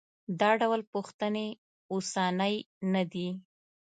دا 0.39 0.51
ډول 0.61 0.81
پوښتنې 0.93 1.47
اوسنۍ 1.91 2.55
نه 2.93 3.03
دي. 3.11 3.29